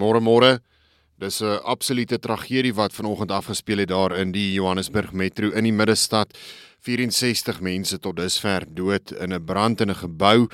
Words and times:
Môre 0.00 0.20
môre. 0.24 0.60
Dis 1.20 1.42
'n 1.42 1.60
absolute 1.64 2.18
tragedie 2.18 2.72
wat 2.72 2.92
vanoggend 2.92 3.30
afgespeel 3.30 3.78
het 3.78 3.88
daar 3.88 4.16
in 4.16 4.32
die 4.32 4.54
Johannesburg 4.54 5.12
Metro 5.12 5.50
in 5.50 5.64
die 5.64 5.72
middestad. 5.72 6.32
64 6.80 7.60
mense 7.60 7.98
tot 7.98 8.16
dusver 8.16 8.64
dood 8.74 9.12
in 9.12 9.34
'n 9.34 9.44
brand 9.44 9.80
in 9.80 9.90
'n 9.90 9.94
gebou 9.94 10.48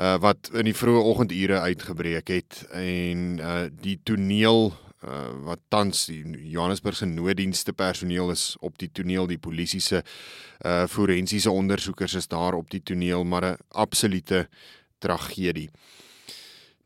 uh, 0.00 0.18
wat 0.18 0.50
in 0.52 0.64
die 0.64 0.74
vroeë 0.74 1.04
oggendure 1.04 1.60
uitgebreek 1.60 2.28
het 2.28 2.66
en 2.72 3.38
uh, 3.38 3.68
die 3.70 4.00
toneel 4.02 4.72
uh, 5.04 5.28
wat 5.44 5.60
tans 5.68 6.06
die 6.06 6.24
Johannesburg 6.50 6.96
se 6.96 7.06
nooddienste 7.06 7.72
personeel 7.72 8.30
is 8.30 8.56
op 8.60 8.78
die 8.78 8.90
toneel 8.92 9.26
die 9.26 9.38
polisie 9.38 9.80
se 9.80 10.02
uh, 10.66 10.86
forensiese 10.86 11.50
ondersoekers 11.50 12.14
is 12.14 12.26
daar 12.26 12.54
op 12.54 12.70
die 12.70 12.82
toneel 12.82 13.24
maar 13.24 13.44
'n 13.44 13.58
absolute 13.68 14.48
tragedie. 14.98 15.70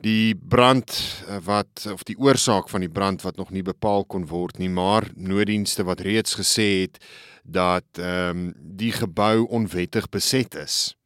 Die 0.04 0.36
brand 0.36 0.92
eh, 1.28 1.38
wat 1.44 1.86
of 1.92 2.02
die 2.04 2.16
oorsaak 2.20 2.68
van 2.68 2.84
die 2.84 2.92
brand 2.92 3.22
wat 3.24 3.36
nog 3.40 3.50
nie 3.50 3.64
bepaal 3.64 4.04
kon 4.04 4.26
word 4.28 4.58
nie, 4.60 4.68
maar 4.68 5.08
nooddienste 5.16 5.86
wat 5.88 6.04
reeds 6.04 6.36
gesê 6.36 6.68
het 6.84 7.00
dat 7.44 8.00
ehm 8.00 8.36
um, 8.36 8.52
die 8.76 8.92
gebou 8.92 9.46
onwettig 9.48 10.08
beset 10.08 10.54
is. 10.60 10.96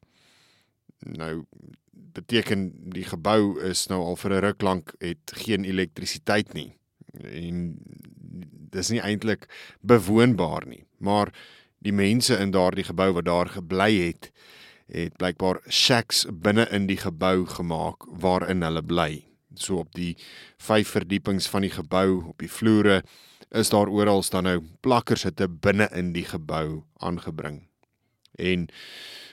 Nou 0.99 1.45
beteken 2.19 2.73
die 2.95 3.05
gebou 3.07 3.61
is 3.63 3.87
nou 3.87 4.01
al 4.03 4.17
vir 4.17 4.35
'n 4.35 4.45
ruk 4.47 4.63
lank 4.63 4.95
het 4.99 5.35
geen 5.45 5.65
elektrisiteit 5.65 6.55
nie. 6.55 6.75
En 7.23 7.79
dis 8.71 8.91
nie 8.91 9.01
eintlik 9.01 9.47
bewoonbaar 9.81 10.67
nie, 10.67 10.85
maar 10.99 11.33
die 11.79 11.93
mense 11.93 12.37
in 12.37 12.51
daardie 12.51 12.85
gebou 12.85 13.13
wat 13.13 13.25
daar 13.25 13.49
gebly 13.49 13.93
het, 14.07 14.31
het 14.93 15.17
blykbaar 15.21 15.61
shacks 15.69 16.25
binne 16.33 16.67
in 16.73 16.87
die 16.89 16.97
gebou 16.97 17.47
gemaak 17.47 18.05
waarin 18.23 18.63
hulle 18.65 18.83
bly. 18.83 19.25
So 19.55 19.83
op 19.83 19.93
die 19.97 20.15
vyf 20.63 20.95
verdiepings 20.95 21.49
van 21.51 21.67
die 21.67 21.73
gebou, 21.73 22.23
op 22.31 22.39
die 22.39 22.51
vloere 22.51 23.03
is 23.51 23.73
daar 23.73 23.89
oral 23.89 24.23
staan 24.23 24.45
nou 24.45 24.61
plakkers 24.85 25.25
het 25.25 25.41
binne 25.61 25.89
in 25.97 26.13
die 26.13 26.25
gebou 26.25 26.85
aangebring. 27.01 27.63
En 28.39 28.69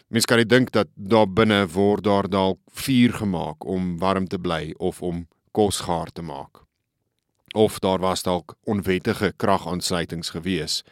mens 0.08 0.26
kan 0.26 0.42
dink 0.48 0.72
dat 0.72 0.88
daar 0.96 1.28
binne 1.28 1.66
word 1.68 2.04
daar 2.04 2.30
dalk 2.30 2.60
vuur 2.72 3.14
gemaak 3.14 3.66
om 3.66 3.98
warm 4.00 4.28
te 4.28 4.40
bly 4.40 4.74
of 4.78 5.02
om 5.02 5.28
kos 5.52 5.80
gaar 5.88 6.12
te 6.12 6.22
maak. 6.22 6.64
Of 7.56 7.80
daar 7.80 8.00
was 8.00 8.24
dalk 8.24 8.56
onwettige 8.64 9.34
kragaansluitings 9.38 10.30
gewees. 10.30 10.84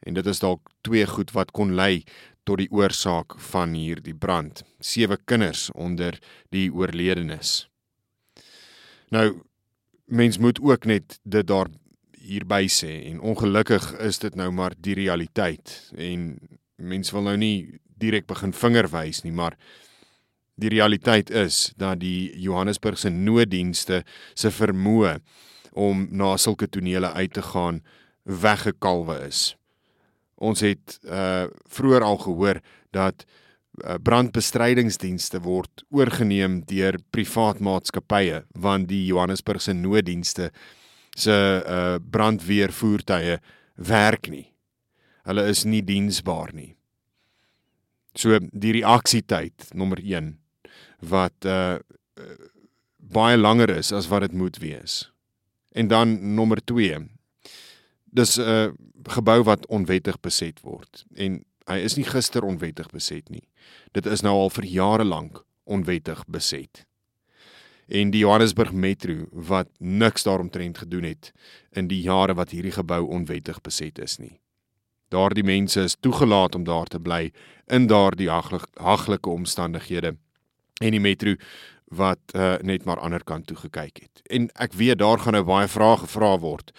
En 0.00 0.14
dit 0.14 0.26
is 0.26 0.38
dalk 0.38 0.70
twee 0.80 1.06
goed 1.06 1.32
wat 1.36 1.50
kon 1.50 1.74
lei 1.74 2.04
tot 2.48 2.62
die 2.62 2.70
oorsaak 2.72 3.36
van 3.50 3.74
hierdie 3.76 4.16
brand. 4.16 4.62
Sewe 4.80 5.18
kinders 5.28 5.68
onder 5.76 6.16
die 6.54 6.68
oorledenes. 6.72 7.68
Nou 9.12 9.42
mens 10.08 10.38
moet 10.40 10.60
ook 10.64 10.86
net 10.88 11.18
dit 11.28 11.46
daar 11.46 11.68
hierby 12.28 12.64
sê 12.72 12.94
en 13.10 13.20
ongelukkig 13.20 13.90
is 14.04 14.20
dit 14.24 14.36
nou 14.36 14.48
maar 14.52 14.72
die 14.80 14.96
realiteit 14.96 15.90
en 15.96 16.30
mens 16.76 17.12
wil 17.12 17.26
nou 17.28 17.36
nie 17.40 17.80
direk 18.00 18.26
begin 18.28 18.54
vinger 18.56 18.88
wys 18.92 19.22
nie 19.24 19.32
maar 19.32 19.56
die 20.58 20.72
realiteit 20.72 21.30
is 21.30 21.72
dat 21.76 22.00
die 22.02 22.32
Johannesburgse 22.40 23.12
nooddienste 23.14 24.02
se 24.34 24.50
vermoë 24.50 25.18
om 25.78 26.08
na 26.10 26.34
sulke 26.40 26.66
tonele 26.66 27.12
uit 27.14 27.32
te 27.36 27.44
gaan 27.52 27.82
weggekalwe 28.24 29.20
is. 29.28 29.54
Ons 30.38 30.62
het 30.62 30.98
uh 31.04 31.46
vroeër 31.66 32.04
al 32.06 32.18
gehoor 32.22 32.60
dat 32.94 33.24
uh, 33.24 33.98
brandbestrydingsdienste 34.02 35.40
word 35.42 35.84
oorgeneem 35.90 36.60
deur 36.66 36.98
privaat 37.10 37.60
maatskappye 37.60 38.44
want 38.54 38.88
die 38.88 39.04
Johannesburgse 39.10 39.74
nooddienste 39.74 40.50
se 41.18 41.34
uh 41.34 41.98
brandweervoertuie 41.98 43.38
werk 43.74 44.30
nie. 44.30 44.46
Hulle 45.26 45.48
is 45.50 45.64
nie 45.64 45.82
diensbaar 45.82 46.54
nie. 46.54 46.74
So 48.14 48.38
die 48.52 48.78
reaksietyd 48.80 49.72
nommer 49.74 50.00
1 50.02 50.36
wat 51.10 51.46
uh 51.46 51.78
baie 53.08 53.36
langer 53.38 53.70
is 53.78 53.92
as 53.92 54.08
wat 54.10 54.26
dit 54.26 54.34
moet 54.36 54.58
wees. 54.58 55.08
En 55.72 55.88
dan 55.88 56.34
nommer 56.34 56.60
2 56.64 56.98
dis 58.10 58.38
'n 58.38 58.42
uh, 58.42 58.70
gebou 59.04 59.42
wat 59.42 59.66
onwettig 59.66 60.20
beset 60.20 60.60
word 60.60 61.04
en 61.14 61.44
hy 61.68 61.78
is 61.84 61.96
nie 61.96 62.06
gister 62.08 62.44
onwettig 62.44 62.90
beset 62.90 63.28
nie. 63.30 63.44
Dit 63.92 64.06
is 64.06 64.22
nou 64.24 64.34
al 64.34 64.50
vir 64.50 64.64
jare 64.64 65.04
lank 65.04 65.44
onwettig 65.64 66.24
beset. 66.26 66.84
En 67.88 68.10
die 68.10 68.20
Johannesburg 68.20 68.72
Metro 68.72 69.26
wat 69.32 69.68
niks 69.78 70.22
daaromtrent 70.22 70.78
gedoen 70.78 71.04
het 71.08 71.32
in 71.72 71.88
die 71.88 72.02
jare 72.04 72.34
wat 72.34 72.50
hierdie 72.50 72.72
gebou 72.72 73.04
onwettig 73.06 73.60
beset 73.60 73.98
is 73.98 74.18
nie. 74.18 74.40
Daardie 75.08 75.44
mense 75.44 75.80
is 75.80 75.96
toegelaat 76.00 76.54
om 76.54 76.64
daar 76.64 76.86
te 76.86 77.00
bly 77.00 77.30
in 77.72 77.86
daardie 77.88 78.28
haglike 78.28 79.30
omstandighede 79.30 80.16
en 80.80 80.90
die 80.92 81.00
metro 81.00 81.34
wat 81.96 82.20
uh, 82.34 82.56
net 82.60 82.84
maar 82.84 83.00
ander 83.00 83.24
kant 83.24 83.46
toe 83.48 83.56
gekyk 83.56 84.02
het. 84.04 84.20
En 84.28 84.50
ek 84.60 84.76
weet 84.76 85.00
daar 85.00 85.18
gaan 85.18 85.38
nou 85.38 85.44
baie 85.48 85.68
vrae 85.68 85.96
gevra 86.04 86.34
word 86.38 86.72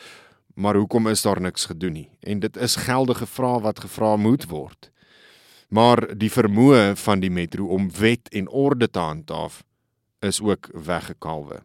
maar 0.59 0.75
hoekom 0.75 1.07
is 1.07 1.21
daar 1.21 1.41
niks 1.41 1.65
gedoen 1.65 1.93
nie? 1.93 2.09
En 2.19 2.39
dit 2.39 2.57
is 2.57 2.75
geldige 2.75 3.25
vrae 3.25 3.61
wat 3.63 3.79
gevra 3.79 4.15
moet 4.15 4.45
word. 4.51 4.91
Maar 5.69 6.01
die 6.17 6.31
vermoë 6.31 6.95
van 6.99 7.21
die 7.23 7.31
metro 7.31 7.69
om 7.71 7.87
wet 7.95 8.27
en 8.35 8.49
orde 8.49 8.89
te 8.89 8.99
handhaaf 8.99 9.63
is 10.19 10.41
ook 10.41 10.67
weggekalwe. 10.73 11.61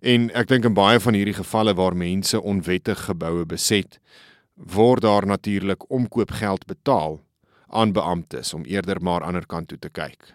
En 0.00 0.30
ek 0.32 0.48
dink 0.48 0.64
in 0.64 0.74
baie 0.74 1.00
van 1.00 1.18
hierdie 1.18 1.36
gevalle 1.36 1.74
waar 1.76 1.96
mense 1.96 2.40
onwettig 2.40 3.04
geboue 3.10 3.44
beset, 3.46 4.00
word 4.54 5.04
daar 5.04 5.26
natuurlik 5.26 5.84
omkoopgeld 5.90 6.64
betaal 6.66 7.20
aan 7.68 7.92
beamptes 7.92 8.54
om 8.54 8.64
eerder 8.64 9.02
maar 9.02 9.22
ander 9.22 9.46
kant 9.46 9.68
toe 9.68 9.78
te 9.78 9.92
kyk. 9.92 10.32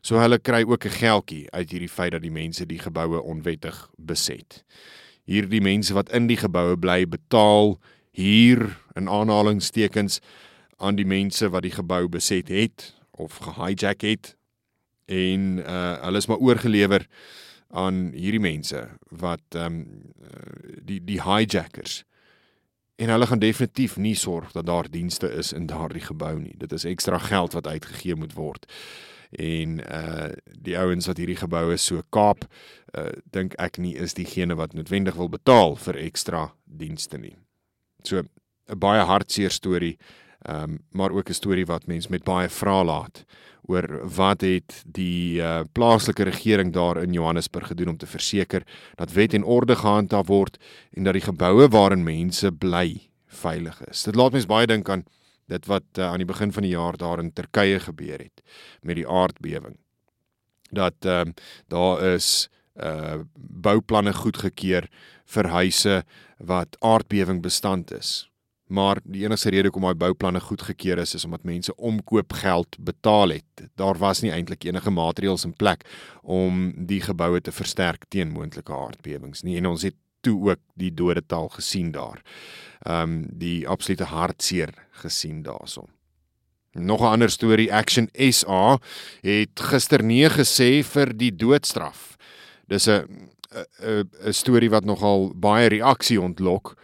So 0.00 0.16
hulle 0.20 0.38
kry 0.38 0.64
ook 0.64 0.84
'n 0.84 0.98
geldjie 1.00 1.50
uit 1.50 1.70
hierdie 1.70 1.92
feit 1.92 2.12
dat 2.12 2.22
die 2.22 2.32
mense 2.32 2.66
die 2.66 2.78
geboue 2.78 3.20
onwettig 3.22 3.90
beset 3.96 4.64
hierdie 5.24 5.62
mense 5.64 5.94
wat 5.96 6.12
in 6.12 6.28
die 6.28 6.38
geboue 6.38 6.76
bly 6.80 7.04
betaal 7.08 7.78
hier 8.14 8.66
in 8.94 9.08
aanhalingstekens 9.08 10.20
aan 10.76 10.98
die 10.98 11.08
mense 11.08 11.48
wat 11.50 11.64
die 11.66 11.74
gebou 11.74 12.06
beset 12.08 12.48
het 12.52 12.92
of 13.10 13.40
gehijack 13.42 14.04
het. 14.04 14.34
En 15.06 15.60
uh 15.64 16.00
hulle 16.04 16.20
is 16.20 16.26
maar 16.26 16.42
oorgelewer 16.42 17.06
aan 17.70 18.10
hierdie 18.14 18.40
mense 18.40 18.88
wat 19.10 19.44
ehm 19.56 19.64
um, 19.64 20.12
die 20.84 21.00
die 21.04 21.20
hijackers. 21.22 22.04
En 22.96 23.10
hulle 23.10 23.26
gaan 23.26 23.42
definitief 23.42 23.96
nie 23.96 24.14
sorg 24.14 24.52
dat 24.52 24.66
daar 24.66 24.90
dienste 24.90 25.32
is 25.32 25.52
in 25.52 25.66
daardie 25.66 26.04
gebou 26.04 26.38
nie. 26.40 26.54
Dit 26.56 26.72
is 26.72 26.84
ekstra 26.84 27.18
geld 27.18 27.52
wat 27.52 27.66
uitgegee 27.66 28.14
moet 28.14 28.32
word 28.32 28.66
en 29.38 29.80
uh 29.84 30.32
die 30.64 30.76
ouens 30.78 31.06
wat 31.06 31.18
hierdie 31.20 31.38
geboue 31.38 31.76
so 31.78 32.02
kaap 32.14 32.46
uh 32.98 33.10
dink 33.32 33.54
ek 33.58 33.78
nie 33.78 33.94
is 33.96 34.14
diegene 34.14 34.56
wat 34.56 34.74
noodwendig 34.74 35.16
wil 35.20 35.28
betaal 35.28 35.76
vir 35.76 35.98
ekstra 36.06 36.52
dienste 36.64 37.18
nie. 37.18 37.36
So 38.04 38.18
'n 38.18 38.78
baie 38.78 39.04
hartseer 39.04 39.50
storie, 39.50 39.98
ehm 40.46 40.62
um, 40.62 40.78
maar 40.92 41.10
ook 41.10 41.28
'n 41.28 41.34
storie 41.34 41.66
wat 41.66 41.86
mense 41.86 42.10
met 42.10 42.24
baie 42.24 42.48
vrae 42.48 42.84
laat 42.84 43.24
oor 43.66 43.86
wat 44.16 44.40
het 44.40 44.82
die 44.86 45.40
uh 45.40 45.64
plaaslike 45.72 46.22
regering 46.22 46.72
daar 46.72 47.02
in 47.02 47.12
Johannesburg 47.12 47.66
gedoen 47.66 47.88
om 47.88 47.96
te 47.96 48.06
verseker 48.06 48.62
dat 48.96 49.12
wet 49.12 49.34
en 49.34 49.44
orde 49.44 49.76
gehandhaaf 49.76 50.26
word 50.26 50.58
en 50.92 51.04
dat 51.04 51.12
die 51.12 51.28
geboue 51.28 51.68
waarin 51.68 52.04
mense 52.04 52.52
bly 52.52 53.00
veilig 53.26 53.80
is. 53.88 54.02
Dit 54.02 54.16
laat 54.16 54.32
mense 54.32 54.48
baie 54.48 54.66
dink 54.66 54.88
aan 54.88 55.04
dit 55.46 55.66
wat 55.66 55.86
uh, 55.98 56.10
aan 56.10 56.22
die 56.22 56.28
begin 56.28 56.52
van 56.52 56.62
die 56.62 56.74
jaar 56.74 56.96
daar 56.96 57.18
in 57.18 57.32
Turkye 57.32 57.80
gebeur 57.80 58.18
het 58.18 58.42
met 58.82 58.96
die 58.96 59.08
aardbewing. 59.08 59.78
Dat 60.70 60.94
ehm 61.00 61.28
uh, 61.28 61.32
daar 61.68 62.02
is 62.14 62.48
uh 62.74 63.22
bouplanne 63.38 64.12
goedgekeur 64.12 64.88
vir 65.24 65.48
huise 65.48 66.04
wat 66.38 66.76
aardbewing 66.80 67.42
bestand 67.42 67.92
is. 67.92 68.30
Maar 68.66 68.98
die 69.04 69.22
enigste 69.24 69.50
rede 69.50 69.68
hoekom 69.68 69.84
daai 69.86 69.94
bouplanne 69.94 70.40
goedgekeur 70.40 70.98
is 70.98 71.14
is 71.14 71.24
omdat 71.24 71.44
mense 71.44 71.76
omkoopgeld 71.76 72.76
betaal 72.80 73.28
het. 73.28 73.68
Daar 73.74 73.98
was 73.98 74.20
nie 74.20 74.32
eintlik 74.32 74.64
enige 74.64 74.90
maatreëls 74.90 75.44
in 75.44 75.52
plek 75.54 75.84
om 76.22 76.72
die 76.86 77.00
geboue 77.00 77.40
te 77.40 77.52
versterk 77.52 78.08
teen 78.08 78.32
moontlike 78.32 78.72
aardbewings 78.72 79.42
nie. 79.42 79.56
En 79.56 79.66
ons 79.66 79.82
het 79.82 79.96
toe 80.24 80.50
ook 80.50 80.60
die 80.74 80.94
dodetal 80.94 81.48
gesien 81.48 81.90
daar. 81.92 82.22
Ehm 82.84 83.02
um, 83.02 83.26
die 83.32 83.68
absolute 83.68 84.04
hartseer 84.04 84.74
gesien 84.90 85.42
daarson. 85.42 85.88
Nog 86.72 87.00
'n 87.00 87.12
ander 87.16 87.30
storie 87.30 87.72
Action 87.72 88.08
SA 88.12 88.78
het 89.22 89.60
gister 89.60 90.02
nee 90.02 90.28
gesê 90.28 90.84
vir 90.84 91.16
die 91.16 91.36
doodstraf. 91.36 92.16
Dis 92.68 92.88
'n 92.88 93.30
'n 93.80 94.32
storie 94.32 94.70
wat 94.70 94.84
nogal 94.84 95.32
baie 95.36 95.68
reaksie 95.68 96.20
ontlok. 96.20 96.76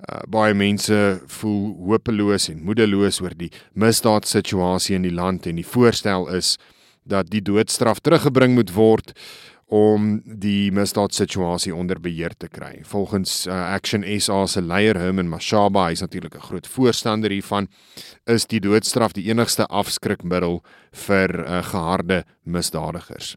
Uh, 0.00 0.22
baie 0.28 0.54
mense 0.54 1.20
voel 1.26 1.76
hopeloos 1.76 2.48
en 2.48 2.62
moedeloos 2.64 3.20
oor 3.20 3.34
die 3.36 3.50
misdaadsituasie 3.72 4.94
in 4.94 5.02
die 5.02 5.12
land 5.12 5.46
en 5.46 5.56
die 5.56 5.66
voorstel 5.66 6.28
is 6.32 6.56
dat 7.04 7.28
die 7.30 7.42
doodstraf 7.42 8.00
teruggebring 8.00 8.54
moet 8.54 8.72
word 8.72 9.12
om 9.70 10.16
die 10.24 10.72
misdaadsituasie 10.74 11.70
onder 11.74 12.00
beheer 12.02 12.34
te 12.34 12.48
kry. 12.50 12.80
Volgens 12.90 13.46
uh, 13.46 13.54
Action 13.70 14.02
SA 14.18 14.42
se 14.50 14.62
leier 14.62 14.98
Herman 14.98 15.30
Mashaba, 15.30 15.86
hy's 15.88 16.02
natuurlik 16.02 16.34
'n 16.34 16.46
groot 16.48 16.66
voorstander 16.66 17.30
hiervan, 17.30 17.68
is 18.26 18.46
die 18.50 18.60
doodstraf 18.60 19.12
die 19.12 19.30
enigste 19.30 19.66
afskrikmiddel 19.70 20.58
vir 21.06 21.30
uh, 21.46 21.62
geharde 21.62 22.24
misdadigers. 22.42 23.36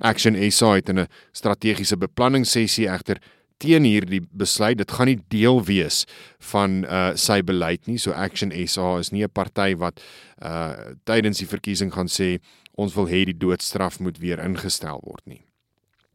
Action 0.00 0.34
SA 0.50 0.74
het 0.74 0.88
in 0.88 0.98
'n 0.98 1.08
strategiese 1.32 1.96
beplanningssessie 1.96 2.88
egter 2.88 3.18
teen 3.58 3.84
hierdie 3.84 4.22
besluit. 4.32 4.78
Dit 4.78 4.90
gaan 4.90 5.06
nie 5.06 5.20
deel 5.28 5.64
wees 5.64 6.06
van 6.38 6.84
uh 6.84 7.14
sy 7.14 7.42
beleid 7.42 7.86
nie. 7.86 7.98
So 7.98 8.12
Action 8.12 8.50
SA 8.66 8.98
is 8.98 9.10
nie 9.10 9.24
'n 9.24 9.30
party 9.30 9.74
wat 9.76 10.00
uh 10.42 10.94
tydens 11.04 11.38
die 11.38 11.46
verkiesing 11.46 11.92
gaan 11.92 12.08
sê 12.08 12.40
ons 12.76 12.94
wil 12.94 13.06
hê 13.06 13.24
die 13.24 13.38
doodstraf 13.38 14.00
moet 14.00 14.18
weer 14.18 14.38
ingestel 14.38 15.00
word 15.02 15.26
nie. 15.26 15.47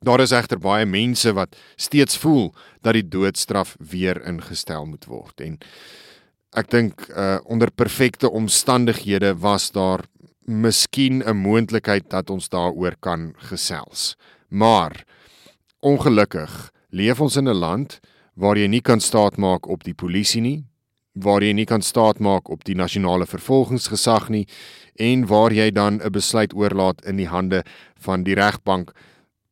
Daar 0.03 0.19
is 0.19 0.33
egter 0.35 0.59
baie 0.59 0.85
mense 0.85 1.31
wat 1.33 1.55
steeds 1.79 2.17
voel 2.19 2.51
dat 2.83 2.97
die 2.97 3.07
doodstraf 3.07 3.75
weer 3.79 4.19
ingestel 4.27 4.85
moet 4.85 5.05
word 5.07 5.39
en 5.45 5.59
ek 6.59 6.69
dink 6.69 7.05
uh, 7.09 7.39
onder 7.49 7.71
perfekte 7.71 8.29
omstandighede 8.29 9.31
was 9.39 9.71
daar 9.71 10.03
miskien 10.45 11.23
'n 11.23 11.37
moontlikheid 11.37 12.09
dat 12.09 12.29
ons 12.29 12.49
daaroor 12.49 12.95
kan 12.99 13.33
gesels. 13.37 14.15
Maar 14.49 15.05
ongelukkig 15.79 16.71
leef 16.89 17.21
ons 17.21 17.35
in 17.35 17.47
'n 17.47 17.55
land 17.55 17.99
waar 18.35 18.57
jy 18.57 18.67
nie 18.67 18.81
kan 18.81 18.99
staatmaak 18.99 19.67
op 19.67 19.83
die 19.83 19.93
polisie 19.95 20.41
nie, 20.41 20.65
waar 21.13 21.41
jy 21.41 21.53
nie 21.53 21.65
kan 21.65 21.81
staatmaak 21.81 22.49
op 22.49 22.63
die 22.63 22.75
nasionale 22.75 23.25
vervolgingsgesag 23.25 24.29
nie 24.29 24.47
en 24.95 25.25
waar 25.25 25.53
jy 25.53 25.71
dan 25.71 26.01
'n 26.01 26.11
besluit 26.11 26.53
oorlaat 26.53 27.05
in 27.05 27.15
die 27.15 27.27
hande 27.27 27.63
van 27.95 28.23
die 28.23 28.35
regbank 28.35 28.91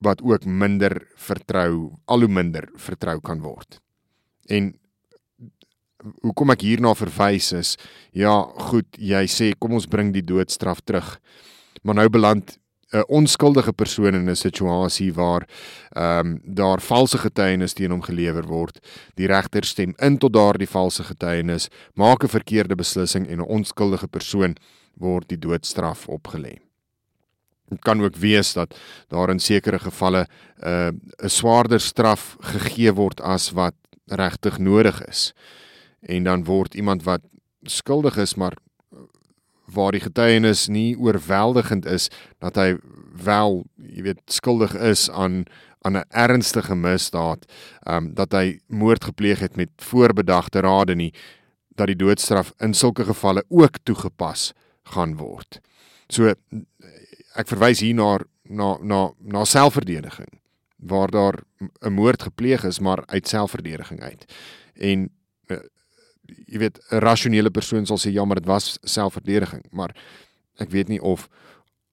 wat 0.02 0.22
ook 0.22 0.46
minder 0.46 1.08
vertrou, 1.16 1.92
al 2.06 2.26
hoe 2.26 2.32
minder 2.32 2.70
vertrou 2.76 3.20
kan 3.22 3.42
word. 3.42 3.80
En 4.50 4.74
hoekom 6.26 6.54
ek 6.56 6.66
hierna 6.66 6.94
verwys 6.98 7.52
is, 7.54 7.76
ja, 8.18 8.34
goed, 8.70 8.90
jy 8.98 9.26
sê 9.30 9.52
kom 9.60 9.78
ons 9.78 9.90
bring 9.90 10.10
die 10.14 10.26
doodstraf 10.26 10.82
terug. 10.82 11.20
Maar 11.86 12.02
nou 12.02 12.10
beland 12.10 12.58
'n 12.92 13.04
onskuldige 13.08 13.72
persoon 13.74 14.16
in 14.16 14.30
'n 14.30 14.36
situasie 14.36 15.14
waar 15.14 15.48
ehm 15.96 16.20
um, 16.20 16.42
daar 16.44 16.82
valse 16.82 17.18
getuienis 17.18 17.74
teen 17.74 17.92
hom 17.92 18.02
gelewer 18.02 18.46
word. 18.48 18.80
Die 19.16 19.28
regter 19.28 19.64
stem 19.64 19.94
in 19.98 20.18
tot 20.18 20.34
daardie 20.34 20.68
valse 20.68 21.04
getuienis, 21.04 21.70
maak 21.94 22.24
'n 22.24 22.28
verkeerde 22.28 22.76
beslissing 22.76 23.28
en 23.28 23.38
'n 23.38 23.48
onskuldige 23.48 24.08
persoon 24.08 24.56
word 24.98 25.30
die 25.30 25.40
doodstraf 25.40 26.08
opgelê. 26.08 26.60
Dit 27.72 27.82
kan 27.88 28.04
ook 28.04 28.16
wees 28.20 28.54
dat 28.54 28.76
daar 29.08 29.32
in 29.32 29.40
sekere 29.40 29.80
gevalle 29.80 30.28
'n 30.28 30.68
uh, 30.68 30.92
'n 31.24 31.30
swaarder 31.30 31.80
straf 31.80 32.36
gegee 32.40 32.92
word 32.94 33.22
as 33.22 33.52
wat 33.52 33.76
regtig 34.06 34.58
nodig 34.58 35.04
is. 35.08 35.34
En 36.02 36.24
dan 36.24 36.44
word 36.44 36.76
iemand 36.76 37.04
wat 37.04 37.22
skuldig 37.64 38.18
is 38.18 38.36
maar 38.36 38.58
waar 39.66 39.92
die 39.92 40.04
getuienis 40.04 40.68
nie 40.68 40.98
oorweldigend 41.00 41.86
is 41.86 42.10
dat 42.40 42.56
hy 42.56 42.76
wel, 43.24 43.64
jy 43.76 44.02
weet, 44.02 44.22
skuldig 44.26 44.76
is 44.76 45.10
aan 45.10 45.46
aan 45.82 45.98
'n 45.98 46.06
ernstige 46.10 46.76
misdaad, 46.76 47.46
ehm 47.84 47.96
um, 47.96 48.14
dat 48.14 48.32
hy 48.32 48.60
moord 48.68 49.04
gepleeg 49.04 49.40
het 49.40 49.56
met 49.56 49.70
voorbedagte 49.78 50.60
rade 50.60 50.96
nie 50.96 51.14
dat 51.76 51.88
die 51.88 51.96
doodstraf 51.96 52.54
in 52.58 52.74
sulke 52.74 53.04
gevalle 53.04 53.44
ook 53.50 53.78
toegepas 53.84 54.54
gaan 54.84 55.18
word. 55.18 55.60
So 56.08 56.34
ek 57.36 57.48
verwys 57.48 57.80
hier 57.80 57.96
na 57.96 58.20
na 58.44 58.78
na 58.82 59.12
na 59.20 59.46
selfverdediging 59.46 60.42
waar 60.82 61.12
daar 61.12 61.44
'n 61.80 61.94
moord 61.94 62.22
gepleeg 62.22 62.64
is 62.64 62.80
maar 62.80 63.06
uit 63.06 63.28
selfverdediging 63.28 64.02
uit. 64.02 64.26
En 64.74 65.10
uh, 65.48 65.58
jy 66.46 66.58
weet 66.58 66.80
'n 66.90 67.00
rasionele 67.00 67.52
persoon 67.52 67.86
sal 67.86 67.98
sê 67.98 68.12
ja, 68.12 68.26
maar 68.26 68.36
dit 68.36 68.46
was 68.46 68.78
selfverdediging, 68.82 69.66
maar 69.72 69.96
ek 70.56 70.70
weet 70.70 70.88
nie 70.88 71.02
of 71.02 71.30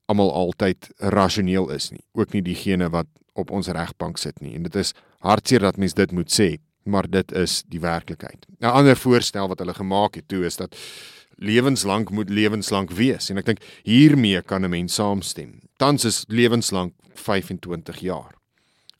almal 0.06 0.32
altyd 0.32 0.88
rasioneel 0.96 1.70
is 1.70 1.90
nie. 1.90 2.04
Ook 2.12 2.32
nie 2.32 2.42
diegene 2.42 2.88
wat 2.90 3.06
op 3.32 3.50
ons 3.50 3.68
regbank 3.68 4.18
sit 4.18 4.40
nie. 4.40 4.54
En 4.54 4.62
dit 4.62 4.74
is 4.74 4.94
hartseer 5.18 5.60
dat 5.60 5.76
mens 5.76 5.94
dit 5.94 6.12
moet 6.12 6.40
sê, 6.40 6.56
maar 6.82 7.10
dit 7.10 7.32
is 7.32 7.62
die 7.68 7.80
werklikheid. 7.80 8.46
'n 8.60 8.64
Ander 8.64 8.96
voorstel 8.96 9.48
wat 9.48 9.58
hulle 9.58 9.74
gemaak 9.74 10.14
het 10.14 10.28
toe 10.28 10.44
is 10.44 10.56
dat 10.56 10.76
lewenslank 11.38 12.10
moet 12.10 12.30
lewenslank 12.30 12.90
wees 12.98 13.30
en 13.30 13.38
ek 13.38 13.46
dink 13.52 13.62
hiermee 13.86 14.42
kan 14.42 14.64
'n 14.64 14.70
mens 14.70 14.94
saamstem. 14.94 15.60
Tans 15.76 16.04
is 16.04 16.24
lewenslank 16.28 16.94
25 17.14 18.00
jaar. 18.00 18.34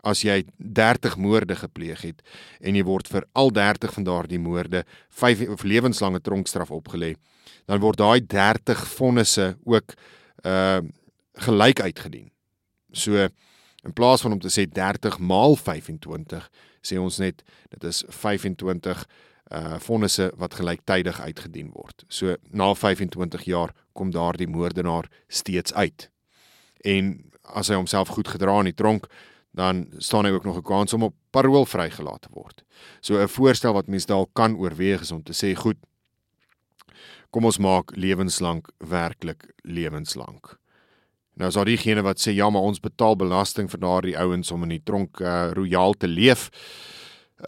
As 0.03 0.23
jy 0.23 0.45
30 0.59 1.17
moorde 1.17 1.57
gepleeg 1.57 2.03
het 2.03 2.23
en 2.61 2.75
jy 2.75 2.85
word 2.85 3.09
vir 3.09 3.27
al 3.35 3.51
30 3.51 3.93
van 3.93 4.05
daardie 4.05 4.39
moorde 4.39 4.85
5 5.11 5.49
of 5.49 5.63
lewenslange 5.63 6.21
tronkstraf 6.21 6.71
opgelê, 6.71 7.17
dan 7.67 7.81
word 7.81 7.99
daai 7.99 8.21
30 8.27 8.87
vonnisse 8.97 9.57
ook 9.65 9.95
uh 10.45 10.81
gelyk 11.39 11.81
uitgedien. 11.81 12.33
So 12.91 13.29
in 13.85 13.93
plaas 13.93 14.21
van 14.21 14.33
om 14.33 14.41
te 14.41 14.51
sê 14.51 14.67
30 14.67 15.19
maal 15.19 15.55
25, 15.57 16.51
sê 16.83 16.99
ons 16.99 17.19
net 17.19 17.45
dit 17.71 17.85
is 17.85 18.03
25 18.09 19.05
uh 19.53 19.79
vonnisse 19.81 20.33
wat 20.37 20.55
gelyktydig 20.55 21.21
uitgedien 21.21 21.71
word. 21.73 22.05
So 22.09 22.37
na 22.51 22.75
25 22.75 23.43
jaar 23.43 23.73
kom 23.93 24.11
daardie 24.11 24.49
moordenaar 24.49 25.09
steeds 25.29 25.75
uit. 25.75 26.11
En 26.85 27.31
as 27.43 27.69
hy 27.69 27.75
homself 27.75 28.09
goed 28.09 28.29
gedra 28.29 28.59
in 28.59 28.71
die 28.71 28.77
tronk, 28.77 29.09
dan 29.57 29.87
staan 29.99 30.25
hy 30.25 30.31
ook 30.31 30.45
nog 30.45 30.57
'n 30.57 30.63
kans 30.63 30.93
om 30.93 31.03
op 31.03 31.15
parol 31.31 31.67
vrygelaat 31.67 32.23
te 32.23 32.29
word. 32.33 32.63
So 33.01 33.17
'n 33.17 33.29
voorstel 33.29 33.73
wat 33.73 33.87
mens 33.87 34.07
dalk 34.07 34.31
kan 34.33 34.57
oorweeg 34.57 35.01
is 35.01 35.13
om 35.13 35.23
te 35.23 35.33
sê, 35.33 35.57
goed, 35.57 35.77
kom 37.31 37.45
ons 37.45 37.59
maak 37.59 37.97
lewenslank 37.97 38.71
werklik 38.79 39.53
lewenslank. 39.63 40.59
Nou 41.39 41.49
is 41.49 41.55
daar 41.55 41.65
diegene 41.65 42.03
wat 42.03 42.19
sê 42.21 42.33
ja, 42.35 42.51
maar 42.51 42.63
ons 42.63 42.81
betaal 42.81 43.17
belasting 43.17 43.71
vir 43.71 43.81
daardie 43.81 44.19
ouens 44.19 44.51
om 44.51 44.63
in 44.63 44.69
die 44.69 44.83
tronk 44.85 45.21
uh, 45.21 45.51
royaal 45.55 45.93
te 45.93 46.09
leef. 46.09 46.51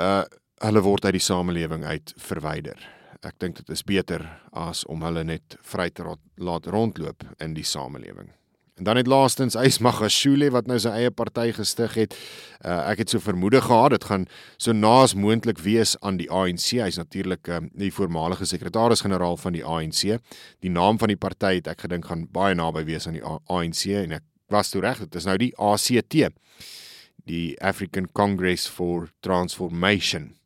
Uh 0.01 0.25
hulle 0.61 0.83
word 0.85 1.07
uit 1.09 1.17
die 1.17 1.25
samelewing 1.25 1.87
uit 1.89 2.13
verwyder. 2.21 2.81
Ek 3.25 3.37
dink 3.41 3.59
dit 3.61 3.73
is 3.73 3.85
beter 3.85 4.25
as 4.57 4.83
om 4.89 5.03
hulle 5.05 5.25
net 5.25 5.57
vry 5.67 5.89
te 5.93 6.05
laat 6.41 6.69
rondloop 6.69 7.25
in 7.41 7.57
die 7.57 7.67
samelewing. 7.67 8.31
En 8.81 8.87
dan 8.89 8.97
het 8.97 9.09
laastens 9.11 9.59
Ysmagashule 9.61 10.49
wat 10.55 10.69
nou 10.69 10.79
sy 10.81 10.89
eie 11.03 11.11
party 11.13 11.51
gestig 11.53 11.99
het. 12.01 12.15
Uh, 12.65 12.79
ek 12.89 13.03
het 13.03 13.13
so 13.13 13.21
vermoede 13.21 13.61
gehad 13.61 13.93
dit 13.93 14.07
gaan 14.09 14.25
so 14.57 14.73
naas 14.73 15.13
moontlik 15.13 15.61
wees 15.61 15.99
aan 16.01 16.17
die 16.17 16.31
ANC. 16.33 16.79
Hy's 16.81 16.97
natuurlik 16.97 17.51
um, 17.53 17.69
die 17.77 17.93
voormalige 17.93 18.49
sekretaris-generaal 18.49 19.37
van 19.37 19.57
die 19.57 19.65
ANC. 19.65 20.17
Die 20.65 20.73
naam 20.73 20.97
van 21.01 21.13
die 21.13 21.21
party 21.21 21.59
het 21.59 21.69
ek 21.69 21.85
gedink 21.85 22.09
gaan 22.09 22.25
baie 22.33 22.57
naby 22.57 22.87
wees 22.89 23.09
aan 23.09 23.21
die 23.21 23.25
ANC 23.29 23.85
en 24.01 24.17
ek 24.17 24.25
was 24.49 24.73
toe 24.73 24.81
reg. 24.85 25.05
Dit 25.05 25.21
is 25.21 25.29
nou 25.29 25.37
die 25.41 25.53
ACT. 25.61 26.33
Die 27.29 27.61
African 27.61 28.09
Congress 28.17 28.65
for 28.69 29.13
Transformation 29.21 30.40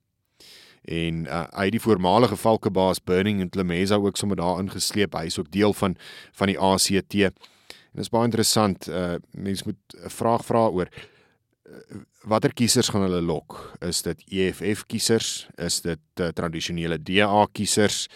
en 0.85 1.25
uh, 1.25 1.45
hy 1.57 1.65
het 1.69 1.77
die 1.77 1.83
voormalige 1.83 2.37
valkebaas 2.37 3.01
Burning 3.05 3.41
en 3.41 3.49
Klemesa 3.49 3.97
ook 3.97 4.17
sommer 4.21 4.37
daar 4.37 4.61
ingesleep. 4.61 5.17
Hy 5.17 5.31
is 5.31 5.39
ook 5.39 5.51
deel 5.51 5.73
van 5.73 5.97
van 6.33 6.53
die 6.53 6.59
ACT. 6.61 7.15
En 7.15 8.01
dit 8.01 8.05
is 8.05 8.13
baie 8.13 8.29
interessant. 8.29 8.89
Uh 8.89 9.17
mense 9.31 9.65
moet 9.67 9.97
'n 10.05 10.11
vraag 10.11 10.45
vra 10.45 10.67
oor 10.69 10.89
uh, 10.91 12.03
watter 12.25 12.53
kiesers 12.53 12.89
gaan 12.89 13.07
hulle 13.07 13.23
lok? 13.23 13.77
Is 13.81 14.03
dit 14.03 14.25
EFF 14.29 14.87
kiesers? 14.87 15.49
Is 15.57 15.81
dit 15.81 16.21
uh, 16.21 16.29
tradisionele 16.29 16.99
DA 17.03 17.47
kiesers? 17.53 18.09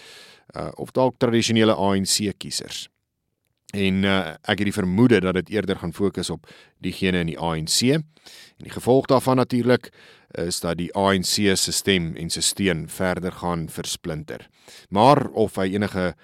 Uh 0.56 0.70
of 0.74 0.90
dalk 0.90 1.18
tradisionele 1.18 1.74
ANC 1.74 2.32
kiesers? 2.36 2.88
En 3.76 4.04
uh, 4.04 4.32
ek 4.48 4.62
het 4.62 4.68
die 4.70 4.72
vermoede 4.72 5.20
dat 5.20 5.34
dit 5.34 5.50
eerder 5.50 5.76
gaan 5.76 5.92
fokus 5.92 6.30
op 6.30 6.48
diegene 6.80 7.20
in 7.20 7.26
die 7.26 7.38
ANC. 7.38 7.82
En 7.82 8.64
die 8.64 8.72
gevolg 8.72 9.06
daarvan 9.06 9.36
natuurlik 9.36 9.92
is 10.36 10.60
dat 10.60 10.76
die 10.76 10.90
ANC 10.94 11.56
se 11.56 11.72
stem 11.72 12.14
en 12.16 12.30
se 12.30 12.40
steun 12.40 12.88
verder 12.88 13.32
gaan 13.32 13.68
versplinter. 13.68 14.48
Maar 14.88 15.26
of 15.32 15.56
hy 15.56 15.72
enige 15.74 16.14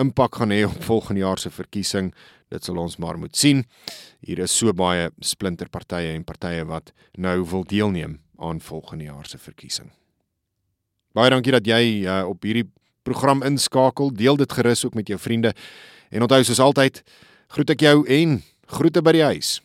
impak 0.00 0.40
gaan 0.40 0.50
hê 0.50 0.64
op 0.66 0.82
volgende 0.82 1.20
jaar 1.20 1.38
se 1.38 1.50
verkiesing, 1.50 2.12
dit 2.48 2.64
sal 2.64 2.78
ons 2.80 2.96
maar 2.96 3.18
moet 3.18 3.36
sien. 3.36 3.64
Hier 4.20 4.42
is 4.42 4.54
so 4.56 4.72
baie 4.72 5.10
splinterpartye 5.20 6.14
en 6.16 6.24
partye 6.24 6.64
wat 6.68 6.92
nou 7.16 7.42
wil 7.44 7.64
deelneem 7.64 8.18
aan 8.38 8.60
volgende 8.60 9.04
jaar 9.04 9.26
se 9.26 9.38
verkiesing. 9.38 9.90
Baie 11.14 11.30
dankie 11.30 11.52
dat 11.52 11.66
jy 11.68 12.04
uh, 12.06 12.22
op 12.28 12.42
hierdie 12.42 12.68
program 13.04 13.42
inskakel. 13.44 14.12
Deel 14.16 14.38
dit 14.40 14.52
gerus 14.52 14.84
ook 14.86 14.94
met 14.94 15.08
jou 15.08 15.18
vriende. 15.20 15.52
En 16.10 16.24
onthou 16.24 16.42
soos 16.44 16.60
altyd, 16.60 17.02
groet 17.52 17.74
ek 17.74 17.84
jou 17.84 17.98
en 18.08 18.40
groete 18.72 19.02
by 19.04 19.12
die 19.18 19.26
huis. 19.26 19.58